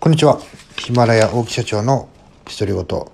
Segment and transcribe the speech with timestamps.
[0.00, 0.38] こんにちは。
[0.76, 2.08] ヒマラヤ大木社長の
[2.44, 3.04] 独り言。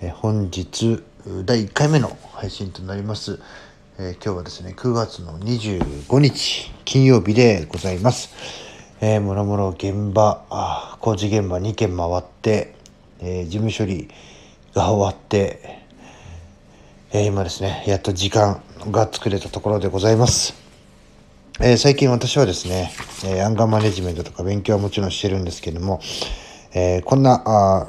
[0.00, 1.02] え本日
[1.44, 3.40] 第1回目の配信となります、
[3.98, 8.32] えー、今日はですね、9月の25日金曜日でございます。
[9.00, 12.76] えー、もろもろ現場あ、工事現場2件回って、
[13.18, 14.08] えー、事務処理
[14.74, 15.82] が終わって、
[17.10, 18.62] えー、今ですね、やっと時間
[18.92, 20.65] が作れたところでございます。
[21.58, 22.92] えー、最近私はですね、
[23.24, 26.00] え、アンガーマネジメントとか勉強はもちろんしてるんですけども、
[26.74, 27.88] えー、こんな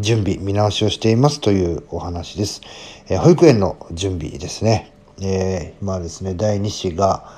[0.00, 2.60] 準備、見直しをしていますというお話です。
[3.08, 4.92] え保育園の準備ですね。
[5.20, 7.30] え今ですね、第2子が、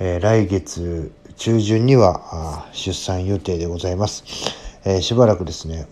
[0.00, 4.24] え来月中旬には出産予定でございます。
[4.84, 5.86] えしばらくですね、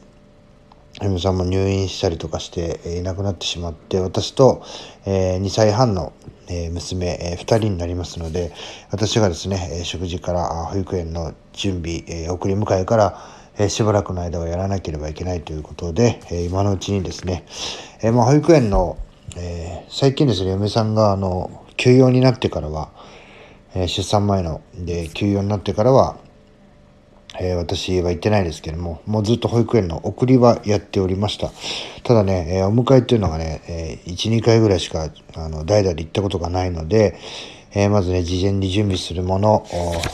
[1.00, 4.64] 嫁さんも入院したりとかして、いなくなってしまって、私と、
[5.06, 6.12] え2歳半の
[6.48, 8.52] え娘、え2人になりますので、
[8.90, 13.18] 私がですね、食事から保育園の準備、え送り迎えから、
[13.58, 17.44] えしばらくの間はやらなければいけないということで、え今のうちにですね、
[18.02, 18.96] えまあ、保育園の、
[19.36, 22.90] え最近ですね、嫁さんがあの休養になってからは、
[23.74, 26.16] え出産前ので休養になってからは、
[27.40, 31.50] えー、私は行ってないですけども、もうずっと保育園の送りはやっておりました。
[32.02, 37.18] ただね、えー、お迎えっていうのがね、えー、1、2回ぐらいしか、あの、代々で行ったことがないので、
[37.74, 39.66] えー、まずね、事前に準備するもの、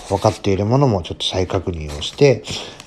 [0.08, 2.42] 分かっているものもちょっと再確認をして、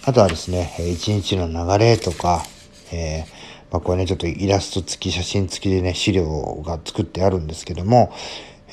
[0.06, 2.44] あとはですね、一日の流れとか、
[2.92, 8.14] えー、まあ、これね、ちょっとイラスト付き、写真付きでね、資料が作ってあるんですけども、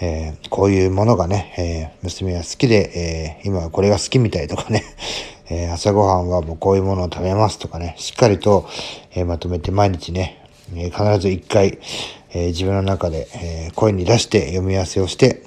[0.00, 4.84] えー、こういうものがね、えー、娘は好きで、えー、今はこれが好きみたいとかね、
[5.50, 8.66] え朝ごはんはもうこういうものを食べますとかね、しっかりと、
[9.14, 10.42] えまとめて毎日ね、
[10.74, 11.78] え必ず一回、
[12.32, 15.42] え自分の中で、え声に出して読み合わせをして、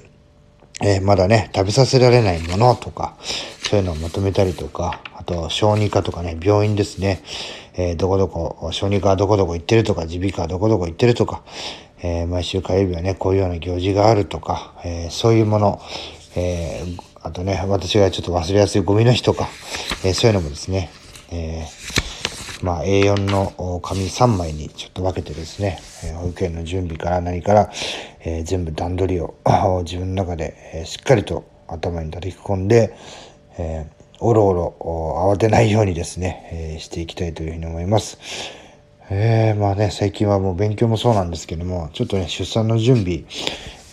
[0.80, 3.16] えまだね、食べさせられないものとか、
[3.68, 7.22] そういうのをまとめたりとか、あと、小児科とかね、病院ですね、
[7.76, 11.42] えどこどこ、小児科はどこどこ行ってるとか、耳鼻科はどこどこ行ってるとか、
[12.00, 15.80] え毎週火曜日はね、こういうような行事があるとか、えそういうもの、
[16.36, 19.48] えー、あとね、私がちょっと忘れやすいゴミの日とか、
[20.04, 20.90] えー、そういうのもですね、
[21.30, 27.70] えー、まあ A4 の紙3枚にちょっと分けてですね、え保育園の準備から何から、
[28.24, 29.34] え全部段取りを
[29.84, 32.96] 自分の中で、えしっかりと頭に叩き込んで、
[33.58, 33.86] え
[34.20, 38.18] おろおろ慌てないようにですね、えしていきたいというふうに思います。
[39.10, 43.24] えー、まあね、最近はもう勉強もそうなんですけども、ちょっとね、出産の準備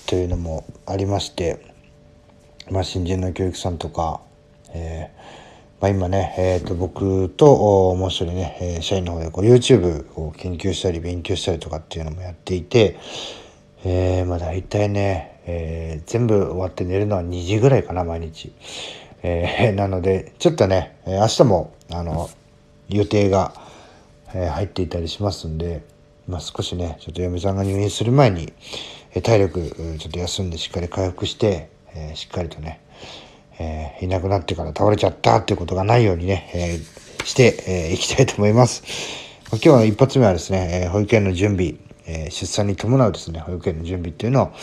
[0.08, 1.75] というのもありまして、
[2.72, 4.22] まあ、新人の教育さんとか、
[4.74, 5.46] えー
[5.82, 12.98] まあ、今ね、えー、と僕ともう一人ね、えー、社員の方でこう YouTube を研究したり勉強したりとかっていうのもやっていて、
[13.84, 18.54] えー、まあ大体ね、えー、全部終わって寝るのは2時ぐらいかな毎日、
[19.22, 22.30] えー、 なのでちょっとね明日もあの
[22.90, 23.54] 予定が、
[24.34, 25.84] えー、入っていたりしますんで、
[26.28, 28.54] まあ、少しねちょっと嫁さんが入院する前に、
[29.14, 32.82] え、体力ちょっと休んでしっかり回復してえー、しっかりとね、
[33.60, 38.84] えー、いなくなってから倒れちゃったっていうことがないようにね、えー、して、えー、いきたいと思います。
[39.52, 41.76] 今日は一発目はですね、えー、保育園の準備、
[42.06, 44.54] えー、出産に伴うですね、保育園の準備っていうのを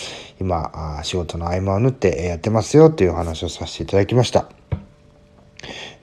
[0.40, 4.50] 今、あ仕事の合間を縫ってやってますよっていうお話をさせていただきました。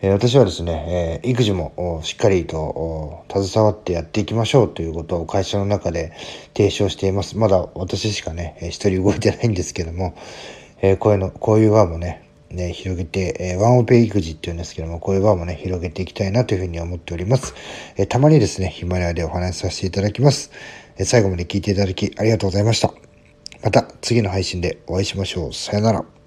[0.02, 6.14] え私はですね、え育児もしっかりと携わってやっていきましょうということを会社の中で
[6.56, 7.38] 提唱しています。
[7.38, 10.16] まだ私しかね、一人動いてないんですけども、
[10.82, 17.54] えー、こういうの、こういう輪もね、ね、広げて、えー、ワンオペ育児っていうんですけども、こういう輪もね、広げていきたいなというふうに思っております。
[17.98, 20.52] えー、たまにですね、ヒマラヤでお話しさせていただきます。
[20.98, 22.94] えー、最後まで聞いていただきありがとうございました。
[23.64, 25.54] また次の配信でお会いしましょう。
[25.54, 26.19] さよなら。